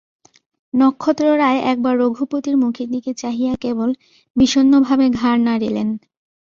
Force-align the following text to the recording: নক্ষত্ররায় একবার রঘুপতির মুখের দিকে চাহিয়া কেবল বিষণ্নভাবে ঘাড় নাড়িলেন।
নক্ষত্ররায় 0.73 1.59
একবার 1.71 1.93
রঘুপতির 1.97 2.55
মুখের 2.57 2.87
দিকে 2.91 3.11
চাহিয়া 3.13 3.53
কেবল 3.55 3.89
বিষণ্নভাবে 4.35 5.05
ঘাড় 5.11 5.39
নাড়িলেন। 5.43 5.89